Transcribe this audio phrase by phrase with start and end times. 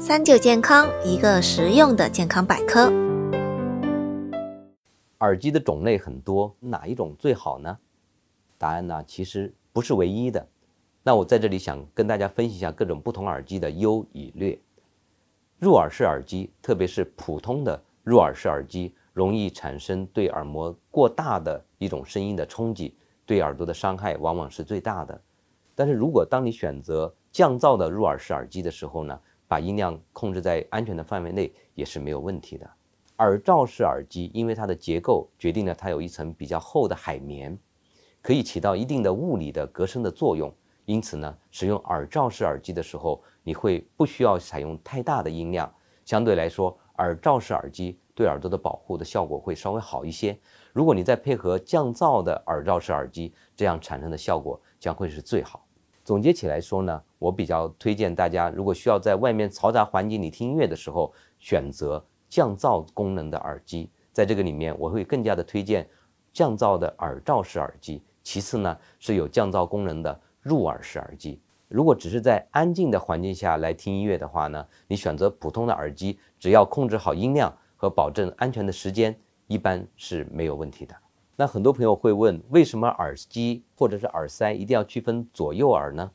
[0.00, 2.90] 三九健康，一个实用的健康百科。
[5.18, 7.76] 耳机的种类很多，哪一种最好呢？
[8.56, 10.48] 答案呢，其实不是唯一的。
[11.02, 14.58] 那我在这里想跟大家分析一下各种不同耳机的优与劣。
[15.58, 22.94] 入耳式耳机，特别是普通的入耳式耳机，容易产生对耳膜过大的一种声音的冲击，
[23.26, 25.20] 对耳朵的伤害往往是最大的。
[25.74, 29.20] 但是如果当你选择降噪的入耳式耳机的时候呢，
[29.50, 32.70] 把音量控制在安全的范围内也是没有问题的。
[33.18, 37.58] 耳罩式耳机因为它的结构决定了它有一层比较厚的海绵，
[38.22, 40.54] 可以起到一定的物理的隔声的作用。
[40.84, 45.68] 因此呢，使用耳罩式耳机的时候，你会不需要采用太大的音量，
[46.04, 50.38] 相对来说，耳罩式耳机对耳朵的保护的效果会稍微好一些。
[50.72, 55.66] 如果你再配合降噪的耳罩式耳机，这样产生的效果将会是最好。
[56.04, 62.04] 总结起来说呢，我比较推荐大家，如果需要在外面嘈杂环境里听音乐的时候，选择。
[62.30, 65.84] 降噪功能的耳机，在这个里面我会更加的推荐
[66.32, 68.00] 降噪的耳罩式耳机。
[68.22, 71.40] 其次呢，是有降噪功能的入耳式耳机。
[71.66, 80.94] 如果只是在安静的环境下来听音乐的话呢，你选择普通的耳机，只要控制好音量和保证安全的时间，一般是没有问题的。
[81.40, 86.10] 那很多朋友会问，为什么耳机或者是耳塞一定要区分左右耳呢？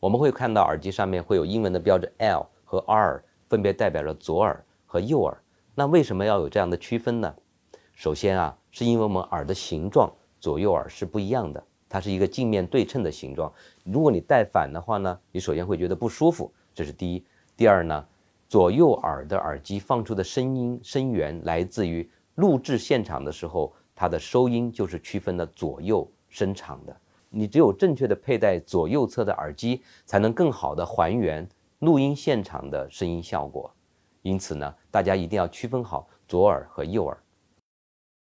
[0.00, 5.38] 我们会看到耳机上面会有英文的标志 L 和 R，分别代表着左耳和右耳。
[5.76, 7.32] 那为什么要有这样的区分呢？
[7.92, 13.52] 首先啊，是因为我们耳的形状左右耳是不一样的，它是一个镜面对称的形状。
[13.84, 17.24] 如果你戴反的话呢，你首先会觉得不舒服，这是第一。
[17.56, 18.04] 第二呢，
[18.48, 26.96] 左右耳的耳机放出的声音声源来自于录制现场的时候，它的收音就是区分了左右声场的。
[27.30, 31.48] 你只有正确的佩戴左右侧的耳机，才能更好的还原
[31.80, 33.72] 录音现场的声音效果。
[34.22, 37.18] 因此呢，大家一定要区分好左耳和右耳。